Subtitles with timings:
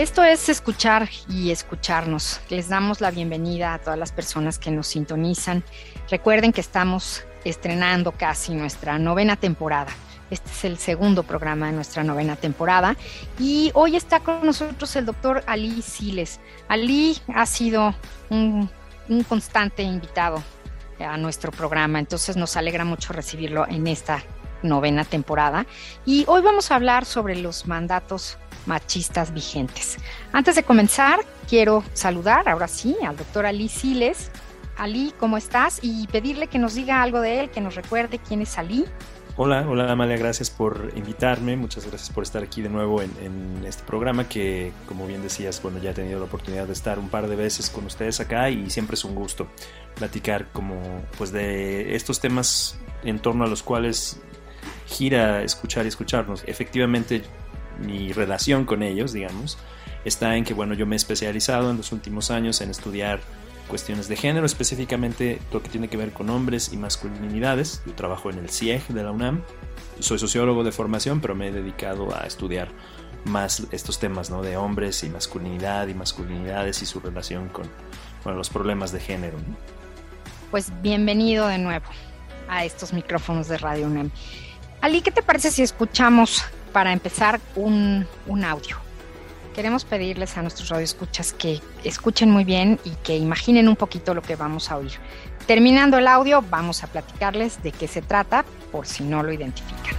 [0.00, 2.40] Esto es escuchar y escucharnos.
[2.48, 5.62] Les damos la bienvenida a todas las personas que nos sintonizan.
[6.08, 9.90] Recuerden que estamos estrenando casi nuestra novena temporada.
[10.30, 12.96] Este es el segundo programa de nuestra novena temporada.
[13.38, 16.40] Y hoy está con nosotros el doctor Ali Siles.
[16.66, 17.94] Ali ha sido
[18.30, 18.70] un,
[19.06, 20.42] un constante invitado
[20.98, 24.24] a nuestro programa, entonces nos alegra mucho recibirlo en esta
[24.62, 25.66] novena temporada.
[26.06, 28.38] Y hoy vamos a hablar sobre los mandatos
[28.70, 29.98] machistas vigentes.
[30.32, 34.30] Antes de comenzar, quiero saludar, ahora sí, al doctor Ali Siles.
[34.76, 35.80] Ali, ¿cómo estás?
[35.82, 38.84] Y pedirle que nos diga algo de él, que nos recuerde quién es Ali.
[39.36, 43.64] Hola, hola Amalia, gracias por invitarme, muchas gracias por estar aquí de nuevo en, en,
[43.64, 47.08] este programa que, como bien decías, bueno, ya he tenido la oportunidad de estar un
[47.08, 49.48] par de veces con ustedes acá y siempre es un gusto
[49.96, 50.80] platicar como,
[51.16, 54.20] pues, de estos temas en torno a los cuales
[54.86, 56.42] gira escuchar y escucharnos.
[56.46, 57.22] Efectivamente,
[57.80, 59.58] mi relación con ellos, digamos,
[60.04, 63.20] está en que, bueno, yo me he especializado en los últimos años en estudiar
[63.68, 67.82] cuestiones de género, específicamente lo que tiene que ver con hombres y masculinidades.
[67.86, 69.42] Yo trabajo en el CIEG de la UNAM,
[70.00, 72.68] soy sociólogo de formación, pero me he dedicado a estudiar
[73.24, 74.42] más estos temas, ¿no?
[74.42, 77.70] De hombres y masculinidad y masculinidades y su relación con
[78.24, 79.38] bueno, los problemas de género.
[80.50, 81.86] Pues bienvenido de nuevo
[82.48, 84.10] a estos micrófonos de Radio UNAM.
[84.80, 86.42] Ali, ¿qué te parece si escuchamos
[86.72, 88.76] para empezar un, un audio?
[89.54, 94.22] Queremos pedirles a nuestros radioescuchas que escuchen muy bien y que imaginen un poquito lo
[94.22, 94.92] que vamos a oír.
[95.46, 99.96] Terminando el audio, vamos a platicarles de qué se trata por si no lo identifican.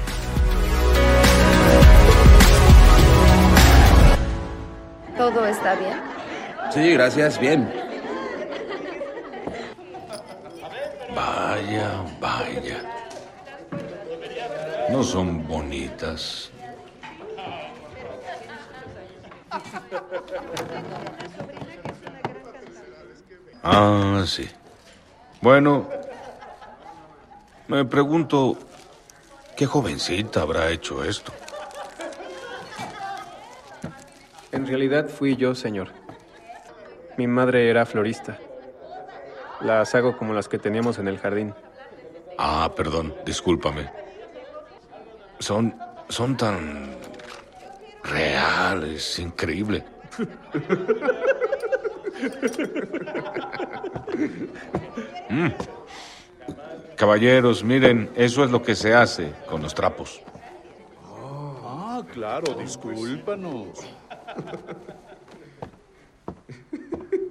[5.17, 6.01] ¿Todo está bien?
[6.71, 7.71] Sí, gracias, bien.
[11.13, 12.81] Vaya, vaya.
[14.89, 16.51] No son bonitas.
[23.63, 24.49] Ah, sí.
[25.41, 25.87] Bueno,
[27.67, 28.57] me pregunto,
[29.55, 31.31] ¿qué jovencita habrá hecho esto?
[34.51, 35.89] En realidad fui yo, señor.
[37.17, 38.39] Mi madre era florista.
[39.61, 41.53] Las hago como las que teníamos en el jardín.
[42.37, 43.89] Ah, perdón, discúlpame.
[45.39, 45.75] Son,
[46.09, 47.00] son tan
[48.03, 49.83] reales, increíble.
[55.29, 55.47] Mm.
[56.97, 60.21] Caballeros, miren, eso es lo que se hace con los trapos.
[61.65, 63.69] Ah, claro, discúlpanos.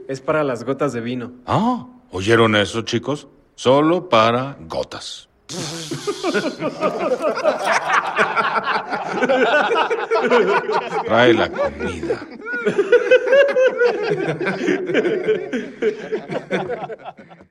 [0.08, 1.32] Es para las gotas de vino.
[1.46, 3.28] Ah, ¿oyeron eso, chicos?
[3.54, 5.28] Solo para gotas.
[11.06, 12.26] Trae la comida.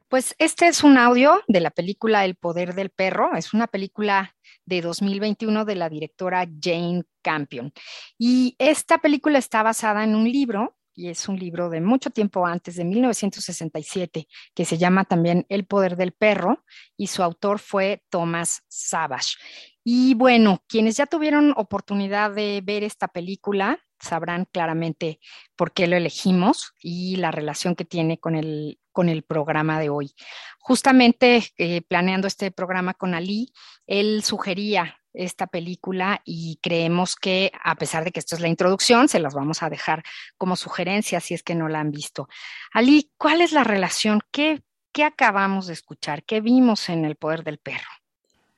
[0.07, 3.35] Pues este es un audio de la película El poder del perro.
[3.35, 4.35] Es una película
[4.66, 7.72] de 2021 de la directora Jane Campion.
[8.18, 12.46] Y esta película está basada en un libro y es un libro de mucho tiempo
[12.46, 16.66] antes, de 1967, que se llama también El poder del perro,
[16.97, 19.38] y su autor fue Thomas Savage.
[19.84, 25.20] Y bueno, quienes ya tuvieron oportunidad de ver esta película sabrán claramente
[25.56, 29.90] por qué lo elegimos y la relación que tiene con el, con el programa de
[29.90, 30.14] hoy.
[30.60, 33.52] Justamente eh, planeando este programa con Ali,
[33.88, 39.10] él sugería esta película y creemos que a pesar de que esto es la introducción,
[39.10, 40.04] se las vamos a dejar
[40.38, 42.28] como sugerencia si es que no la han visto.
[42.72, 44.22] Ali, ¿cuál es la relación?
[44.32, 44.62] ¿Qué,
[44.94, 46.24] qué acabamos de escuchar?
[46.24, 47.99] ¿Qué vimos en El Poder del Perro?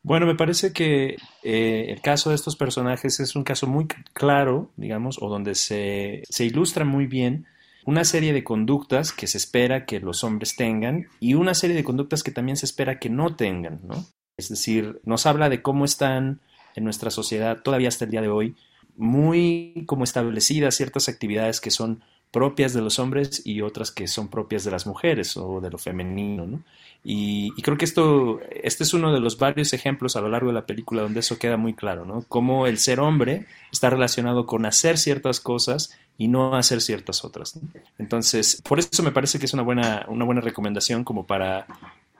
[0.03, 4.71] Bueno, me parece que eh, el caso de estos personajes es un caso muy claro,
[4.75, 7.45] digamos, o donde se, se ilustra muy bien
[7.85, 11.83] una serie de conductas que se espera que los hombres tengan y una serie de
[11.83, 14.05] conductas que también se espera que no tengan, ¿no?
[14.37, 16.41] Es decir, nos habla de cómo están
[16.75, 18.55] en nuestra sociedad todavía hasta el día de hoy
[18.95, 24.29] muy como establecidas ciertas actividades que son propias de los hombres y otras que son
[24.29, 26.63] propias de las mujeres o de lo femenino, ¿no?
[27.03, 30.53] Y, creo que esto, este es uno de los varios ejemplos a lo largo de
[30.53, 32.23] la película donde eso queda muy claro, ¿no?
[32.27, 37.59] Cómo el ser hombre está relacionado con hacer ciertas cosas y no hacer ciertas otras.
[37.97, 41.65] Entonces, por eso me parece que es una buena, una buena recomendación como para,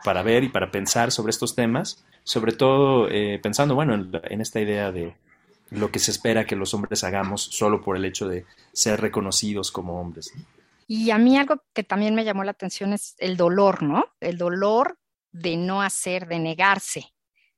[0.03, 3.93] para ver y para pensar sobre estos temas, sobre todo eh, pensando, bueno,
[4.23, 5.13] en esta idea de,
[5.71, 9.71] lo que se espera que los hombres hagamos solo por el hecho de ser reconocidos
[9.71, 10.33] como hombres.
[10.85, 14.05] Y a mí algo que también me llamó la atención es el dolor, ¿no?
[14.19, 14.99] El dolor
[15.31, 17.13] de no hacer, de negarse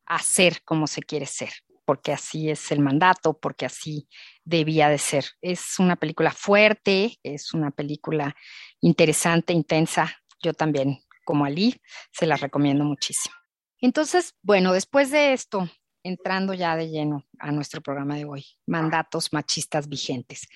[0.06, 1.50] a ser como se quiere ser,
[1.86, 4.07] porque así es el mandato, porque así
[4.44, 5.25] debía de ser.
[5.42, 8.36] Es una película fuerte, es una película
[8.81, 10.15] interesante, intensa.
[10.44, 11.81] Yo también, como Ali,
[12.12, 13.33] se la recomiendo muchísimo.
[13.80, 15.68] Entonces, bueno, después de esto,
[16.03, 20.47] entrando ya de lleno a nuestro programa de hoy, mandatos machistas vigentes.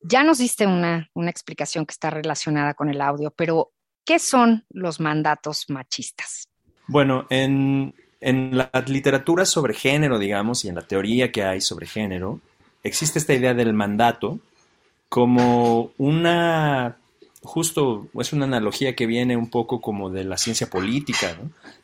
[0.00, 3.72] Ya nos diste una, explicación que está relacionada con el audio, pero
[4.04, 6.48] ¿qué son los mandatos machistas?
[6.88, 11.86] Bueno, en, en la literatura sobre género, digamos, y en la teoría que hay sobre
[11.86, 12.40] género,
[12.82, 14.40] existe esta idea del mandato
[15.08, 16.96] como una
[17.42, 21.36] justo es una analogía que viene un poco como de la ciencia política,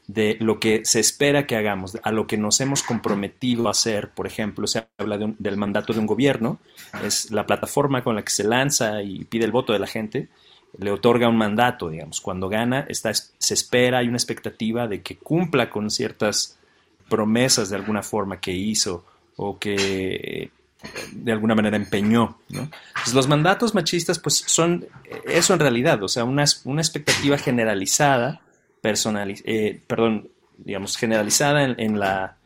[0.06, 4.10] de lo que se espera que hagamos, a lo que nos hemos comprometido a hacer.
[4.10, 6.58] Por ejemplo, se habla del mandato de un gobierno,
[7.04, 10.28] es la plataforma con la que se lanza y pide el voto de la gente,
[10.78, 12.20] le otorga un mandato, digamos.
[12.20, 16.58] Cuando gana, está, se espera, hay una expectativa de que cumpla con ciertas
[17.08, 19.04] promesas de alguna forma que hizo
[19.36, 20.50] o que
[21.12, 22.38] de alguna manera empeñó.
[23.12, 24.86] los mandatos machistas pues son
[25.26, 28.40] eso en realidad, o sea, una, una expectativa generalizada,
[28.80, 32.36] personal, eh, perdón, digamos, generalizada en, la,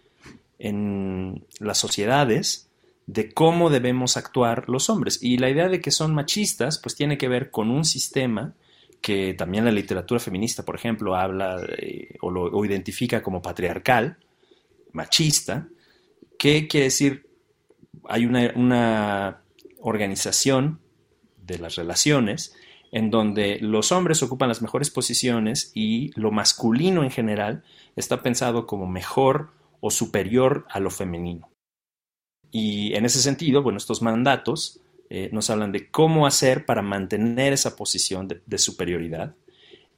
[0.58, 2.68] en las sociedades
[3.06, 5.18] de cómo debemos actuar los hombres.
[5.22, 8.54] Y la idea de que son machistas pues tiene que ver con un sistema
[9.00, 11.60] que también la literatura feminista, por ejemplo, habla
[12.20, 14.16] o lo o identifica como patriarcal,
[14.92, 15.66] machista,
[16.38, 17.26] que quiere decir
[18.12, 19.38] hay una,
[19.80, 20.80] organización
[21.38, 22.54] de las relaciones
[22.92, 27.64] en donde los hombres ocupan las mejores posiciones y lo masculino en general
[27.96, 29.50] está pensado como mejor
[29.80, 31.50] o superior a lo femenino.
[32.50, 37.54] Y en ese sentido, bueno, estos mandatos eh, nos hablan de cómo hacer para mantener
[37.54, 39.34] esa posición de, superioridad.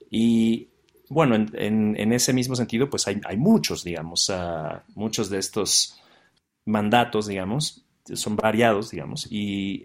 [0.09, 0.69] Y
[1.09, 4.33] bueno, en, ese mismo sentido, pues hay, muchos, digamos,
[4.95, 6.01] muchos de estos
[6.65, 9.85] mandatos, digamos, son variados, digamos, y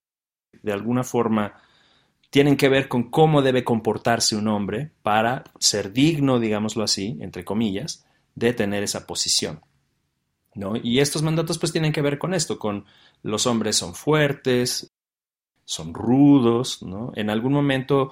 [0.62, 1.62] de alguna forma
[2.30, 7.44] tienen que ver con cómo debe comportarse un hombre para ser digno, digámoslo así, entre
[7.44, 8.06] comillas,
[8.36, 9.62] de tener esa posición.
[10.54, 10.74] ¿no?
[10.76, 12.86] Y estos mandatos pues tienen que ver con esto, con
[13.24, 14.92] los hombres son fuertes,
[15.66, 17.12] son rudos, ¿no?
[17.16, 18.12] En algún momento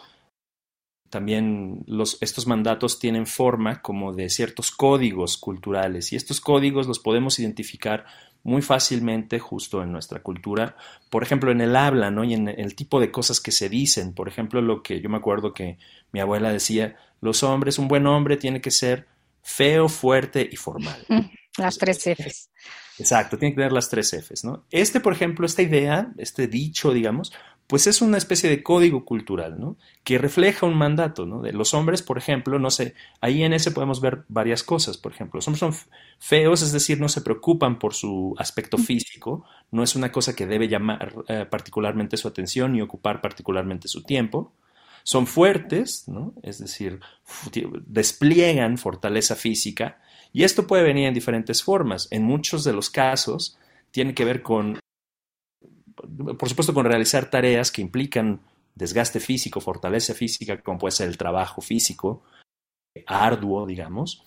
[1.10, 7.00] también los, estos mandatos tienen forma como de ciertos códigos culturales y estos códigos los
[7.00, 8.06] podemos identificar
[8.48, 10.78] muy fácilmente justo en nuestra cultura,
[11.10, 12.24] por ejemplo, en el habla, ¿no?
[12.24, 14.14] Y en el tipo de cosas que se dicen.
[14.14, 15.78] Por ejemplo, lo que yo me acuerdo que
[16.14, 19.06] mi abuela decía, los hombres, un buen hombre tiene que ser
[19.44, 20.98] feo, fuerte y formal.
[21.58, 22.50] Las tres Fs.
[23.00, 24.66] Exacto, tiene que tener las tres Fs, ¿no?
[24.72, 27.34] Este, por ejemplo, esta idea, este dicho, digamos,
[27.68, 29.76] pues es una especie de código cultural, ¿no?
[30.06, 31.42] Que refleja un mandato, ¿no?
[31.42, 35.12] De los hombres, por ejemplo, no sé, ahí en ese podemos ver varias cosas, por
[35.12, 39.84] ejemplo, los hombres son feos, es decir, no se preocupan por su aspecto físico, no
[39.84, 44.54] es una cosa que debe llamar eh, particularmente su atención ni ocupar particularmente su tiempo.
[45.04, 46.34] Son fuertes, ¿no?
[46.44, 47.00] Es decir,
[47.86, 50.00] despliegan fortaleza física
[50.34, 52.08] y esto puede venir en diferentes formas.
[52.12, 53.58] En muchos de los casos
[53.92, 54.80] tiene que ver con
[56.38, 58.42] por supuesto, con realizar tareas que implican
[58.76, 62.24] desgaste físico, fortaleza física, como puede ser el trabajo físico,
[63.08, 64.24] arduo, digamos,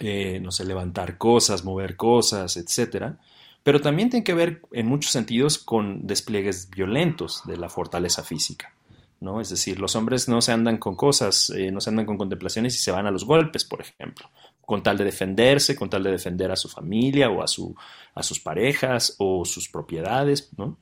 [0.00, 3.18] eh, no sé, levantar cosas, mover cosas, etcétera.
[3.62, 8.74] Pero también tiene que ver, en muchos sentidos, con despliegues violentos de la fortaleza física.
[9.20, 9.40] ¿no?
[9.40, 12.76] Es decir, los hombres no se andan con cosas, eh, no se andan con contemplaciones
[12.76, 14.28] y se van a los golpes, por ejemplo
[14.68, 17.74] con tal de defenderse, con tal de defender a su familia o a, su,
[18.14, 20.76] a sus parejas o sus propiedades, ¿no?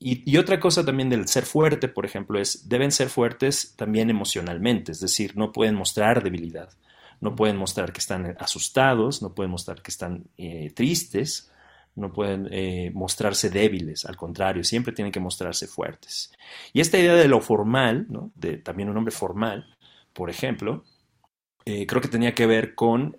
[0.00, 4.90] Y, otra cosa también del ser fuerte, por ejemplo, es deben ser fuertes también emocionalmente,
[4.90, 6.70] es decir, no pueden mostrar debilidad,
[7.20, 11.52] no pueden mostrar que están asustados, no pueden mostrar que están eh, tristes,
[11.94, 16.32] no pueden eh, mostrarse débiles, al contrario, siempre tienen que mostrarse fuertes.
[16.72, 18.32] Y esta idea de lo formal, ¿no?
[18.34, 19.76] de también un hombre formal,
[20.12, 20.82] por ejemplo,
[21.66, 23.16] eh, creo que tenía que ver con,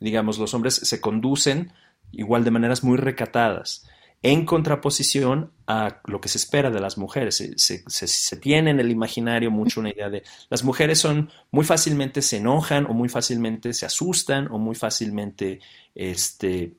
[0.00, 1.72] digamos, los hombres se conducen
[2.12, 3.88] igual de maneras muy recatadas
[4.22, 7.36] en contraposición a lo que se espera de las mujeres.
[7.36, 12.22] Se, se, tiene en el imaginario mucho una idea de las mujeres son muy fácilmente
[12.22, 15.60] se enojan o muy fácilmente se asustan o muy fácilmente
[15.94, 16.72] este,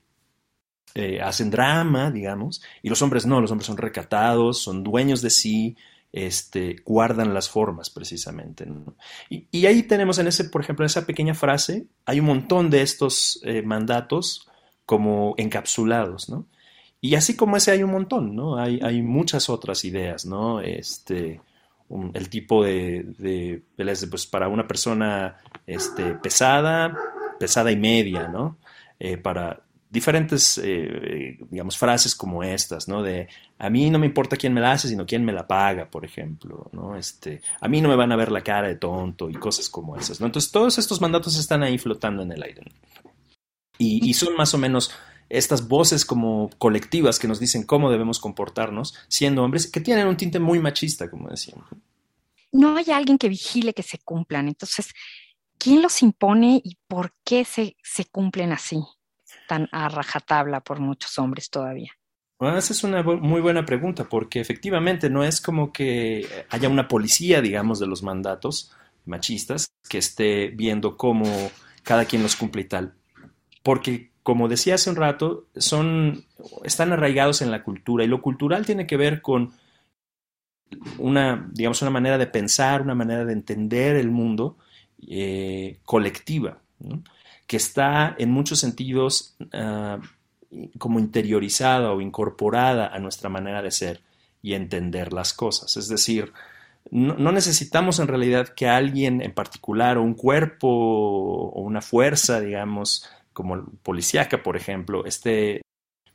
[0.96, 5.30] eh, hacen drama, digamos, y los hombres no, los hombres son recatados, son dueños de
[5.30, 5.78] sí,
[6.16, 8.66] este, guardan las formas precisamente.
[9.30, 12.82] Y, ahí tenemos en ese, por ejemplo, en esa pequeña frase, hay un montón de
[12.82, 14.48] estos eh, mandatos
[14.86, 16.48] como encapsulados, ¿no?
[17.02, 18.58] Y así como ese hay un montón, ¿no?
[18.58, 20.62] Hay, hay muchas otras ideas, ¿no?
[20.62, 21.42] Este,
[22.14, 23.62] el tipo de, de,
[24.10, 25.36] pues para una persona
[25.68, 26.98] este, pesada,
[27.38, 28.58] pesada y media, ¿no?
[29.00, 29.65] Eh, para
[29.96, 33.02] diferentes, eh, digamos, frases como estas, ¿no?
[33.02, 35.90] De a mí no me importa quién me la hace, sino quién me la paga,
[35.90, 36.96] por ejemplo, ¿no?
[36.96, 39.98] Este, a mí no me van a ver la cara de tonto y cosas como
[39.98, 40.28] esas, ¿no?
[40.28, 42.62] Entonces todos estos mandatos están ahí flotando en el aire.
[43.78, 44.92] Y, y son más o menos
[45.30, 50.18] estas voces como colectivas que nos dicen cómo debemos comportarnos siendo hombres, que tienen un
[50.18, 51.68] tinte muy machista, como decíamos.
[52.52, 54.48] No hay alguien que vigile que se cumplan.
[54.48, 54.94] Entonces,
[55.58, 58.78] ¿quién los impone y por qué se, se cumplen así,
[59.48, 61.92] tan a rajatabla por muchos hombres todavía?
[62.38, 66.88] Bueno, esa es una muy buena pregunta, porque efectivamente no es como que haya una
[66.88, 68.74] policía, digamos, de los mandatos
[69.06, 71.26] machistas que esté viendo cómo
[71.84, 72.94] cada quien los cumple y tal.
[73.64, 76.26] Porque como decía hace un rato, son,
[76.64, 79.54] están arraigados en la cultura y lo cultural tiene que ver con
[80.98, 84.58] una, digamos, una manera de pensar, una manera de entender el mundo
[85.08, 87.04] eh, colectiva, ¿no?
[87.48, 90.02] Que está en muchos sentidos uh,
[90.78, 94.02] como interiorizada o incorporada a nuestra manera de ser
[94.42, 95.76] y entender las cosas.
[95.78, 96.32] Es decir,
[96.92, 103.10] no, necesitamos en realidad que alguien en particular o un cuerpo o una fuerza, digamos,
[103.34, 105.62] como policíaca, por ejemplo, esté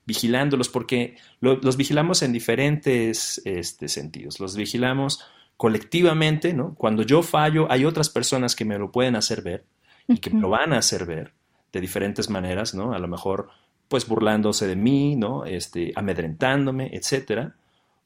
[0.06, 4.40] vigilándolos, porque lo, los vigilamos en diferentes este, sentidos.
[4.40, 5.24] Los vigilamos
[5.56, 6.74] colectivamente, ¿no?
[6.76, 9.64] Cuando yo fallo, hay otras personas que me lo pueden hacer ver
[10.14, 11.32] y que me lo van a hacer ver
[11.72, 12.92] de diferentes maneras, ¿no?
[12.92, 13.50] A lo mejor,
[13.88, 15.44] pues burlándose de mí, ¿no?
[15.44, 17.54] Este, amedrentándome, etcétera.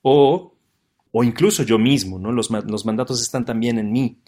[0.03, 0.53] O,
[1.13, 2.31] o incluso yo mismo, ¿no?
[2.31, 4.19] Los, los mandatos están también en mí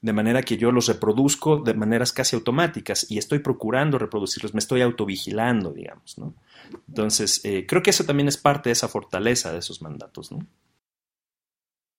[0.00, 4.60] de manera que yo los reproduzco de maneras casi automáticas y estoy procurando reproducirlos, me
[4.60, 6.34] estoy autovigilando, digamos, ¿no?
[6.86, 10.46] Entonces, eh, creo que eso también es parte de esa fortaleza de esos mandatos, ¿no?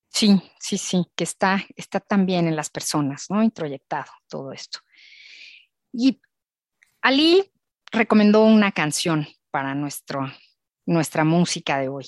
[0.09, 3.43] Sí, sí, sí, que está, está también en las personas, ¿no?
[3.43, 4.79] Introyectado todo esto.
[5.99, 6.21] Y
[7.01, 7.51] Ali
[7.91, 10.31] recomendó una canción para nuestro,
[10.85, 12.05] nuestra música de hoy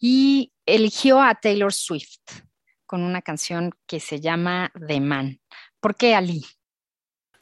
[0.00, 2.18] y eligió a Taylor Swift
[2.84, 5.40] con una canción que se llama The Man.
[5.78, 6.44] ¿Por qué Ali?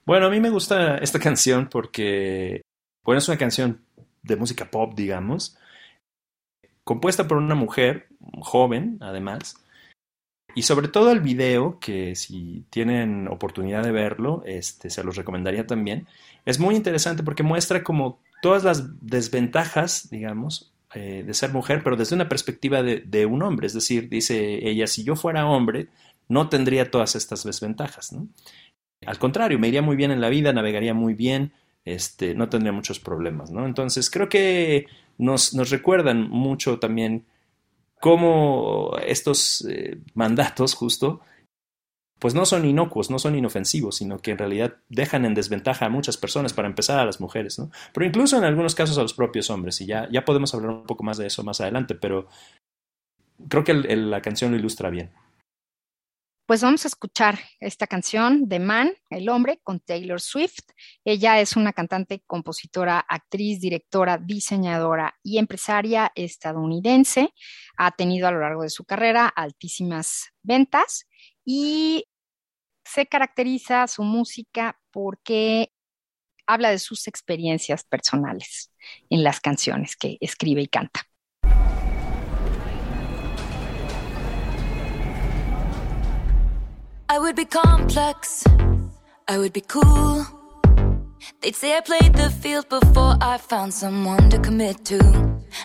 [0.05, 2.61] Bueno, a mí me gusta esta canción porque,
[3.03, 3.83] bueno, es una canción
[4.23, 5.57] de música pop, digamos,
[6.85, 8.09] compuesta por una mujer
[8.43, 9.57] joven, además,
[10.55, 15.67] y sobre todo el video, que si tienen oportunidad de verlo, este, se los recomendaría
[15.67, 16.07] también,
[16.45, 21.97] es muy interesante porque muestra como todas las desventajas, digamos, eh, de ser mujer, pero
[21.97, 23.67] desde una perspectiva de, de, un hombre.
[23.67, 25.89] Es decir, dice ella, si yo fuera hombre,
[26.29, 28.13] no tendría todas estas desventajas.
[28.13, 28.29] ¿no?
[29.07, 31.53] Al contrario, me iría muy bien en la vida, navegaría muy bien,
[31.85, 33.51] este, no tendría muchos problemas.
[33.51, 33.67] ¿no?
[33.67, 34.87] Entonces, creo que
[35.19, 37.25] nos, nos recuerdan mucho también
[38.01, 41.21] cómo estos eh, mandatos justo
[42.21, 45.89] pues no son inocuos, no son inofensivos, sino que en realidad dejan en desventaja a
[45.89, 47.71] muchas personas, para empezar a las mujeres, ¿no?
[47.95, 50.85] Pero incluso en algunos casos a los propios hombres, y ya, ya podemos hablar un
[50.85, 52.29] poco más de eso más adelante, pero
[53.49, 55.11] creo que la canción lo ilustra bien.
[56.51, 60.65] Pues vamos a escuchar esta canción de Man, el hombre, con Taylor Swift.
[61.05, 67.33] Ella es una cantante, compositora, actriz, directora, diseñadora y empresaria estadounidense.
[67.77, 71.07] Ha tenido a lo largo de su carrera altísimas ventas
[71.45, 72.09] y
[72.85, 75.73] se caracteriza su música porque
[76.49, 78.73] habla de sus experiencias personales
[79.09, 81.10] en las canciones que escribe y canta.
[87.13, 88.45] I would be complex,
[89.27, 90.25] I would be cool.
[91.41, 95.01] They'd say I played the field before I found someone to commit to.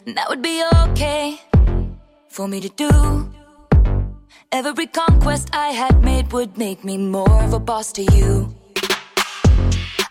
[0.08, 1.40] And that would be okay
[2.30, 3.30] for me to do.
[4.52, 8.50] Every conquest I had made would make me more of a boss to you.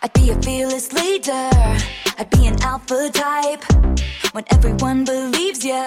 [0.03, 1.51] I'd be a fearless leader,
[2.17, 3.65] I'd be an alpha type.
[4.31, 5.85] When everyone believes ya,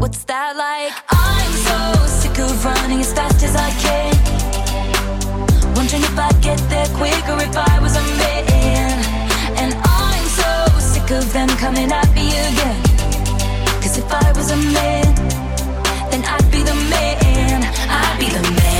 [0.00, 0.92] what's that like?
[1.10, 4.14] I'm so sick of running as fast as I can.
[5.76, 8.96] Wondering if I'd get there quicker if I was a man.
[9.60, 12.82] And I'm so sick of them coming at me again.
[13.82, 15.14] Cause if I was a man,
[16.10, 17.60] then I'd be the man.
[17.88, 18.79] I'd be the man.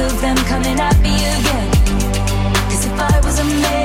[0.00, 1.70] Of them coming at me again.
[2.70, 3.79] Cause if I was a man,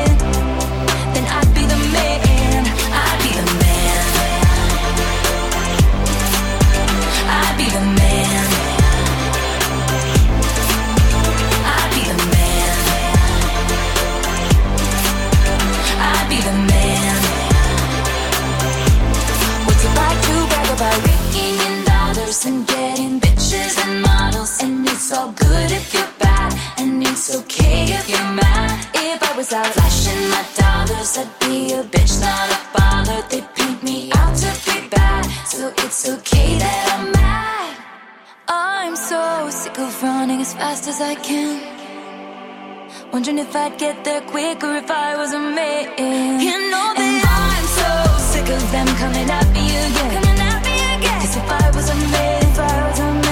[43.16, 46.42] Wondering if I'd get there quicker if I was a man.
[46.42, 50.22] You know that I'm so sick of them coming at me again.
[50.22, 51.22] Coming at me again.
[51.22, 53.25] Cause if I was a man, if I was a man,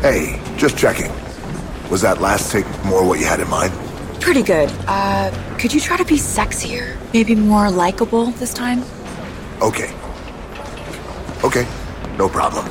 [0.00, 1.10] Hey, just checking.
[1.90, 3.72] Was that last take more what you had in mind?
[4.20, 4.70] Pretty good.
[4.86, 6.96] Uh, could you try to be sexier?
[7.12, 8.84] Maybe more likable this time?
[9.60, 9.92] Okay.
[11.42, 11.66] Okay,
[12.16, 12.64] no problem.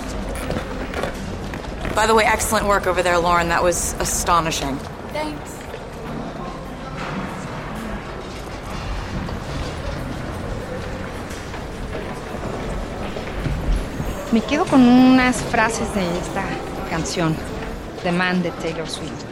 [1.93, 3.49] By the way, excellent work over there, Lauren.
[3.49, 4.77] That was astonishing.
[5.11, 5.53] Thanks.
[14.31, 16.66] Me quedo con unas frases de esta
[16.97, 17.35] canción,
[18.01, 19.23] The Man de Taylor Swift.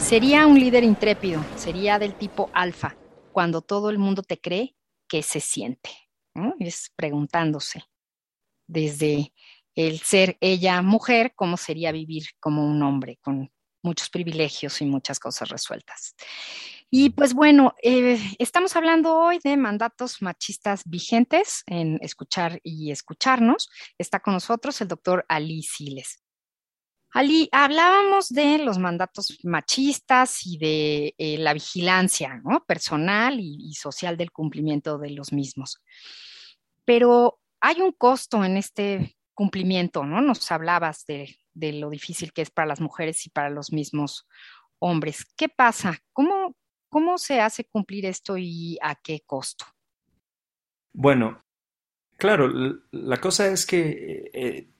[0.00, 2.96] Sería un líder intrépido, sería del tipo alfa,
[3.30, 4.74] cuando todo el mundo te cree
[5.06, 5.90] que se siente.
[6.58, 7.84] Es preguntándose
[8.66, 9.32] desde
[9.76, 13.52] el ser ella mujer, cómo sería vivir como un hombre, con
[13.84, 16.16] muchos privilegios y muchas cosas resueltas.
[16.90, 23.70] Y pues bueno, eh, estamos hablando hoy de mandatos machistas vigentes en escuchar y escucharnos.
[23.96, 26.18] Está con nosotros el doctor Ali Siles.
[27.14, 32.64] Ali, hablábamos de los mandatos machistas y de eh, la vigilancia ¿no?
[32.64, 35.82] personal y, social del cumplimiento de los mismos.
[36.86, 40.20] Pero hay un costo en este cumplimiento, ¿no?
[40.22, 44.26] Nos hablabas de, de, lo difícil que es para las mujeres y para los mismos
[44.78, 45.26] hombres.
[45.36, 45.98] ¿Qué pasa?
[46.12, 46.56] ¿Cómo,
[46.88, 49.66] cómo se hace cumplir esto y a qué costo?
[50.94, 51.44] Bueno,
[52.16, 52.50] claro,
[52.90, 54.71] la cosa es que, eh,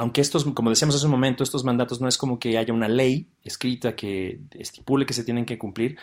[0.00, 2.88] aunque estos, como decíamos hace un momento, estos mandatos no es como que haya una
[2.88, 5.98] ley escrita que estipule que se tienen que cumplir,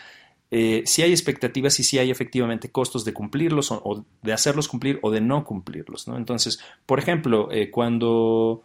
[0.52, 5.00] eh, sí hay expectativas y sí hay efectivamente costos de cumplirlos o, de hacerlos cumplir
[5.02, 6.08] o de no cumplirlos.
[6.08, 6.16] ¿no?
[6.16, 8.62] Entonces, por ejemplo, eh, cuando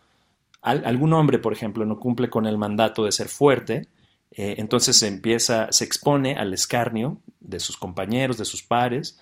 [0.61, 3.89] al, algún hombre, por ejemplo, no cumple con el mandato de ser fuerte,
[4.33, 9.19] eh, entonces se empieza, se expone al escarnio de sus compañeros, de sus pares,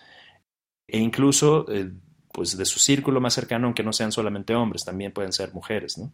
[0.88, 1.66] e incluso
[2.32, 5.98] pues de su círculo más cercano, aunque no sean solamente hombres, también pueden ser mujeres.
[5.98, 6.12] ¿no?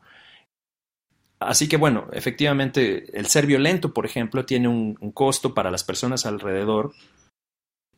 [1.38, 6.24] Así que bueno, efectivamente, el ser violento, por ejemplo, tiene un, costo para las personas
[6.24, 6.92] alrededor,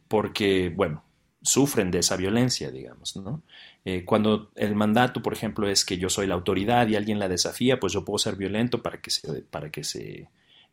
[0.09, 1.05] porque, bueno,
[1.43, 3.43] sufren de esa violencia, digamos, ¿no?
[3.85, 7.29] Eh, cuando el mandato, por ejemplo, es que yo soy la autoridad y alguien la
[7.29, 10.29] desafía, pues yo puedo ser violento para que se, para que se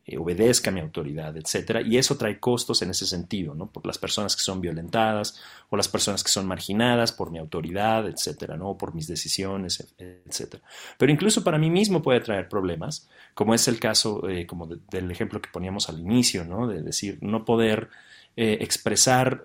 [0.08, 3.66] eh, obedezca a mi autoridad, etcétera, y eso trae costos en ese sentido, ¿no?
[3.66, 8.06] Por las personas que son violentadas o las personas que son marginadas por mi autoridad,
[8.06, 8.78] etcétera, ¿no?
[8.78, 10.62] Por mis decisiones, etcétera.
[10.96, 15.10] Pero incluso para mí mismo puede traer problemas, como es el caso, eh, como del
[15.10, 16.68] ejemplo que poníamos al inicio, ¿no?
[16.68, 17.88] De decir, no poder
[18.36, 19.42] eh, expresar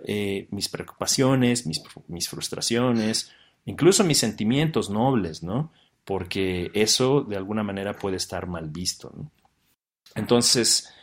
[0.52, 3.32] mis preocupaciones, mis, mis, frustraciones,
[3.66, 5.72] incluso mis sentimientos nobles, ¿no?
[6.06, 9.12] Porque eso de alguna manera puede estar mal visto.
[9.16, 9.32] ¿no?
[10.16, 10.94] Entonces,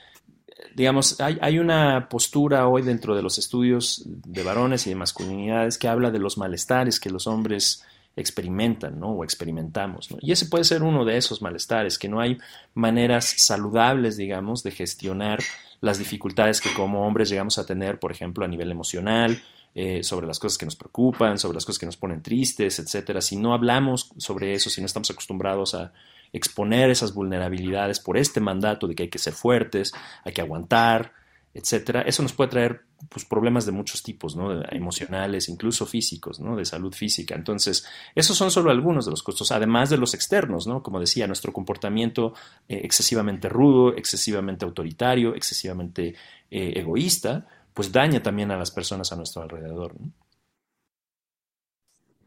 [0.75, 5.79] digamos, hay, hay, una postura hoy dentro de los estudios de varones y de masculinidades
[5.79, 7.85] que habla de los malestares que los hombres
[8.16, 9.11] experimentan, ¿no?
[9.11, 10.18] O experimentamos, ¿no?
[10.21, 12.38] Y ese puede ser uno de esos malestares, que no hay
[12.75, 15.40] maneras saludables, digamos, de gestionar
[15.81, 19.40] las dificultades que como hombres llegamos a tener, por ejemplo, a nivel emocional,
[19.75, 23.21] eh, sobre las cosas que nos preocupan, sobre las cosas que nos ponen tristes, etcétera.
[23.21, 25.92] Si no hablamos sobre eso, si no estamos acostumbrados a
[26.33, 29.93] exponer esas vulnerabilidades por este mandato de que hay que ser fuertes,
[30.25, 31.12] hay que aguantar,
[31.55, 34.62] etcétera, eso nos puede traer pues, problemas de muchos tipos, ¿no?
[34.71, 36.57] emocionales, incluso físicos, ¿no?
[36.57, 37.35] de salud física.
[37.35, 40.83] Entonces, esos son solo algunos de los costos, además de los externos, ¿no?
[40.83, 42.35] como decía, nuestro comportamiento
[42.69, 46.14] eh, excesivamente rudo, excesivamente autoritario, excesivamente
[46.51, 49.95] eh, egoísta, pues daña también a las personas a nuestro alrededor.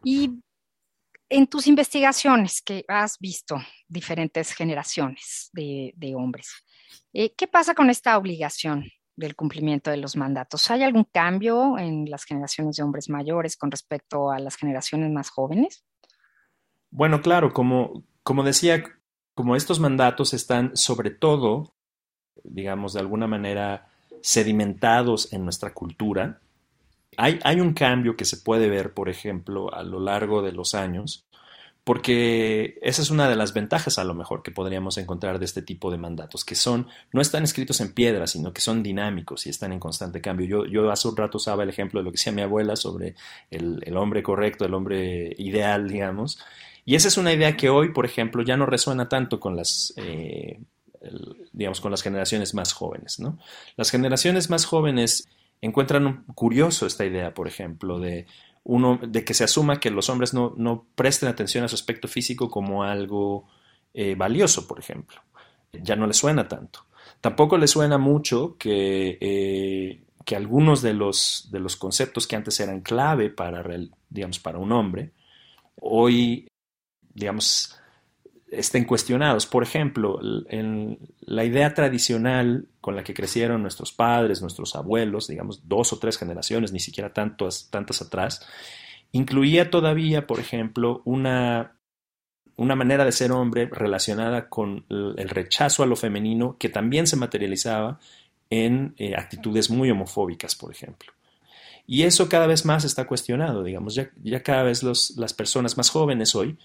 [0.04, 0.42] Y
[1.32, 3.56] en tus investigaciones que has visto
[3.88, 6.52] diferentes generaciones de, hombres,
[7.14, 10.70] eh, ¿qué pasa con esta obligación del cumplimiento de los mandatos.
[10.72, 15.30] ¿Hay algún cambio en las generaciones de hombres mayores con respecto a las generaciones más
[15.30, 15.86] jóvenes?
[16.90, 18.84] Bueno, claro, como, como decía,
[19.34, 21.76] como estos mandatos están sobre todo,
[22.44, 23.88] digamos, de alguna manera
[24.22, 26.42] sedimentados en nuestra cultura,
[27.18, 31.26] hay, un cambio que se puede ver, por ejemplo, a lo largo de los años,
[31.84, 35.62] porque esa es una de las ventajas a lo mejor que podríamos encontrar de este
[35.62, 39.50] tipo de mandatos, que son, no están escritos en piedra, sino que son dinámicos y
[39.50, 40.66] están en constante cambio.
[40.66, 43.16] Yo, hace un rato usaba el ejemplo de lo que decía mi abuela sobre
[43.50, 46.40] el, el hombre correcto, el hombre ideal, digamos,
[46.86, 49.94] y esa es una idea que hoy, por ejemplo, ya no resuena tanto con las...
[49.98, 50.60] Eh,
[51.52, 53.40] digamos, con las generaciones más jóvenes, ¿no?
[53.76, 55.28] Las generaciones más jóvenes
[55.62, 58.26] encuentran curioso esta idea, por ejemplo, de
[58.64, 62.08] uno, de que se asuma que los hombres no, no presten atención a su aspecto
[62.08, 63.48] físico como algo
[63.94, 65.22] eh, valioso, por ejemplo.
[65.72, 66.86] Ya no le suena tanto.
[67.22, 72.60] Tampoco le suena mucho que, eh, que algunos de los, de los conceptos que antes
[72.60, 73.64] eran clave para,
[74.10, 75.12] digamos, para un hombre,
[75.76, 76.48] hoy,
[77.14, 77.76] digamos,
[78.52, 79.48] estén cuestionados.
[79.48, 85.68] Por ejemplo, en la idea tradicional con la que crecieron nuestros padres, nuestros abuelos, digamos
[85.68, 88.46] dos o tres generaciones, ni siquiera tantas, tantas atrás,
[89.14, 91.78] incluía todavía, por ejemplo, una,
[92.58, 97.16] una manera de ser hombre relacionada con el rechazo a lo femenino que también se
[97.16, 98.00] materializaba
[98.50, 101.14] en eh, actitudes muy homofóbicas, por ejemplo.
[101.88, 104.12] Y eso cada vez más está cuestionado, digamos, ya,
[104.44, 106.58] cada vez las personas más jóvenes hoy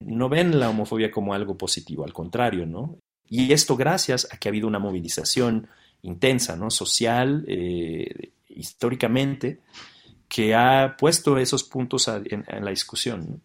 [0.00, 2.98] no ven la homofobia como algo positivo, al contrario, ¿no?
[3.28, 5.68] Y esto gracias a que ha habido una movilización
[6.02, 6.70] intensa, ¿no?
[6.70, 9.60] Social, eh, históricamente,
[10.28, 13.42] que ha puesto esos puntos en, la discusión.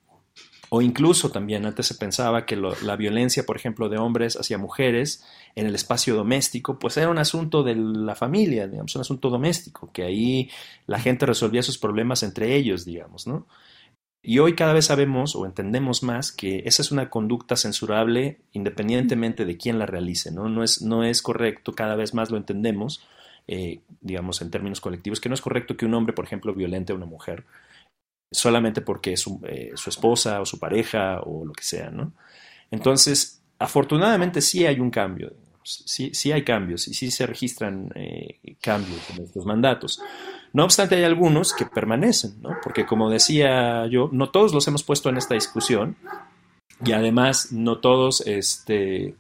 [0.70, 5.24] O incluso también antes se pensaba que la violencia, por ejemplo, de hombres hacia mujeres
[5.56, 9.92] en el espacio doméstico, pues era un asunto de la familia, digamos, un asunto doméstico,
[9.92, 10.50] que ahí
[10.88, 13.46] la gente resolvía sus problemas entre ellos, digamos, ¿no?
[14.26, 19.44] Y hoy cada vez sabemos o entendemos más que esa es una conducta censurable independientemente
[19.44, 20.48] de quién la realice, ¿no?
[20.48, 23.06] No es, no es correcto, cada vez más lo entendemos,
[23.48, 26.94] eh, digamos en términos colectivos, que no es correcto que un hombre, por ejemplo, violente
[26.94, 27.44] a una mujer
[28.32, 32.14] solamente porque es su, eh, su esposa o su pareja o lo que sea, ¿no?
[32.72, 35.34] Entonces, afortunadamente sí hay un cambio,
[35.64, 40.02] sí, sí hay cambios y sí se registran eh, cambios en estos mandatos.
[40.54, 42.58] No obstante, hay algunos que permanecen, ¿no?
[42.64, 45.98] porque como decía yo, no todos los hemos puesto en esta discusión
[46.86, 49.16] y además no todos, este,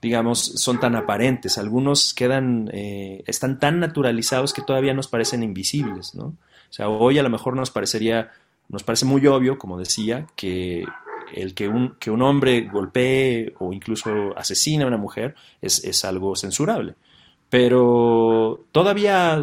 [0.00, 1.58] digamos, son tan aparentes.
[1.58, 6.14] Algunos quedan, eh, están tan naturalizados que todavía nos parecen invisibles.
[6.14, 6.24] ¿no?
[6.24, 8.30] O sea, hoy a lo mejor nos parecería,
[8.68, 10.84] nos parece muy obvio, como decía, que
[11.34, 16.04] el que un, que un hombre golpee o incluso asesine a una mujer es, es
[16.04, 16.94] algo censurable.
[17.50, 19.42] Pero todavía,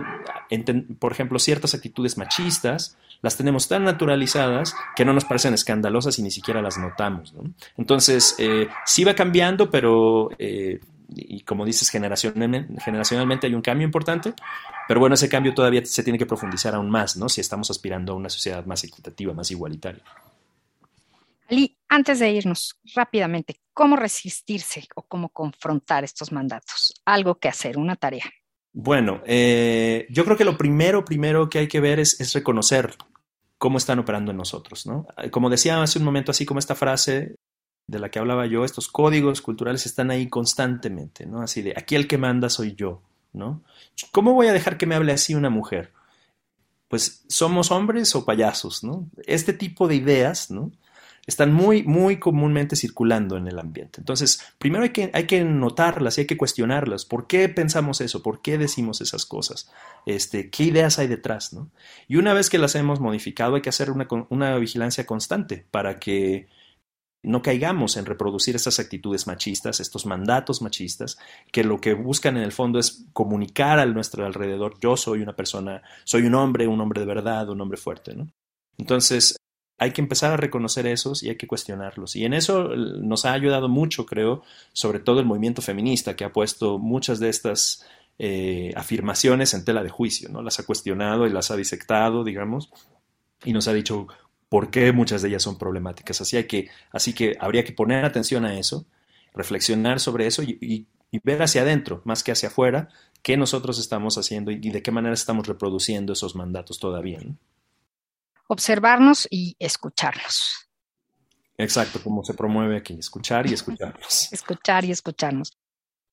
[1.00, 6.22] por ejemplo, ciertas actitudes machistas las tenemos tan naturalizadas que no nos parecen escandalosas y
[6.22, 7.34] ni siquiera las notamos.
[7.78, 14.34] Entonces, eh, sí va cambiando, pero eh, Y como dices, generacionalmente, hay un cambio importante,
[14.88, 17.30] pero bueno, ese cambio todavía se tiene que profundizar aún más, ¿no?
[17.30, 20.04] Si estamos aspirando a una sociedad más equitativa, más igualitaria.
[21.50, 26.94] Ali, antes de irnos rápidamente, ¿cómo resistirse o cómo confrontar estos mandatos?
[27.06, 28.26] Algo que hacer, una tarea.
[28.74, 32.96] Bueno, eh, yo creo que lo primero, primero que hay que ver es, es, reconocer
[33.58, 35.08] cómo están operando en nosotros, ¿no?
[35.32, 37.36] Como decía hace un momento, así como esta frase
[37.88, 41.42] de la que hablaba yo, estos códigos culturales están ahí constantemente, ¿no?
[41.42, 43.64] Así de, aquí el que manda soy yo, ¿no?
[44.12, 45.94] ¿Cómo voy a dejar que me hable así una mujer?
[46.88, 49.10] Pues somos hombres o payasos, ¿no?
[49.26, 50.72] Este tipo de ideas, ¿no?
[51.28, 54.00] Están muy, muy comúnmente circulando en el ambiente.
[54.00, 57.06] Entonces, primero hay que, hay que notarlas y hay que cuestionarlas.
[57.06, 58.22] ¿Por qué pensamos eso?
[58.22, 59.72] ¿Por qué decimos esas cosas?
[60.06, 61.54] Este, ¿Qué ideas hay detrás?
[61.54, 61.72] ¿no?
[62.08, 66.00] Y una vez que las hemos modificado, hay que hacer una, una vigilancia constante para
[66.00, 66.48] que
[67.24, 71.18] no caigamos en reproducir esas actitudes machistas, estos mandatos machistas,
[71.52, 75.36] que lo que buscan en el fondo es comunicar a nuestro alrededor, yo soy una
[75.36, 78.30] persona, soy un hombre, un hombre de verdad, un hombre fuerte, ¿no?
[78.78, 79.36] Entonces,
[79.78, 82.16] hay que empezar a reconocer esos y hay que cuestionarlos.
[82.16, 86.32] Y en eso nos ha ayudado mucho, creo, sobre todo el movimiento feminista, que ha
[86.32, 87.86] puesto muchas de estas
[88.18, 90.42] eh, afirmaciones en tela de juicio, ¿no?
[90.42, 92.70] Las ha cuestionado y las ha disectado, digamos,
[93.44, 94.08] y nos ha dicho
[94.48, 96.22] por qué muchas de ellas son problemáticas.
[96.22, 98.86] Así, hay que, así que habría que poner atención a eso,
[99.34, 100.88] reflexionar sobre eso y,
[101.24, 102.90] ver hacia adentro, más que hacia afuera,
[103.22, 107.20] qué nosotros estamos haciendo y, de qué manera estamos reproduciendo esos mandatos todavía.
[107.24, 107.38] ¿no?
[108.48, 110.70] Observarnos y escucharnos.
[111.58, 114.30] Exacto, como se promueve aquí, escuchar y escucharnos.
[114.34, 115.58] escuchar y escucharnos.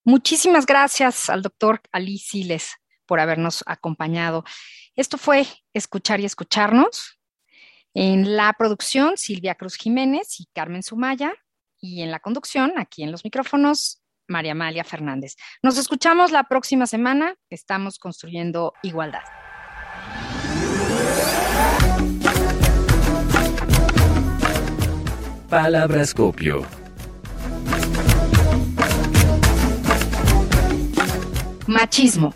[0.05, 2.75] Muchísimas gracias al doctor Ali Siles
[3.07, 4.45] por habernos acompañado.
[4.95, 7.18] Esto fue Escuchar y Escucharnos.
[7.95, 11.33] En la producción, Silvia Cruz Jiménez y Carmen Sumaya.
[11.81, 15.37] Y en la conducción, aquí en los micrófonos, María Amalia Fernández.
[15.62, 17.35] Nos escuchamos la próxima semana.
[17.51, 19.23] Estamos construyendo igualdad.
[25.53, 26.65] Palabrascopio.
[31.67, 32.33] Machismo.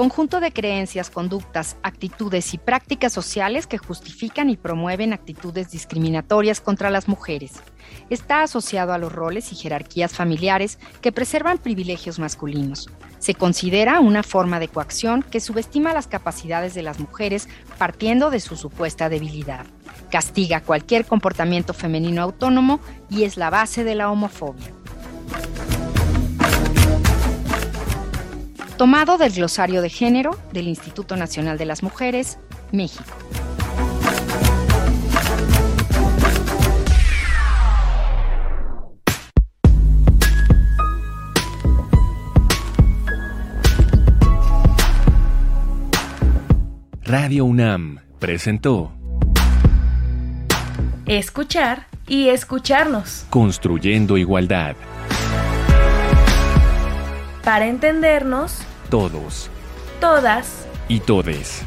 [0.00, 6.88] Conjunto de creencias, conductas, actitudes y prácticas sociales que justifican y promueven actitudes discriminatorias contra
[6.88, 7.52] las mujeres.
[8.08, 14.22] Está asociado a los roles y jerarquías familiares que preservan privilegios masculinos se considera una
[14.22, 19.66] forma de coacción que subestima las capacidades de las mujeres partiendo de su supuesta debilidad.
[20.10, 24.72] Castiga cualquier comportamiento femenino autónomo y es la base de la homofobia.
[28.80, 32.38] Tomado del glosario de género del Instituto Nacional de las Mujeres,
[32.72, 33.04] México.
[47.02, 48.92] Radio UNAM presentó
[51.04, 53.26] Escuchar y escucharnos.
[53.28, 54.74] Construyendo igualdad.
[57.44, 58.64] Para entendernos.
[58.90, 59.48] Todos.
[60.00, 60.66] Todas.
[60.88, 61.62] Y todes.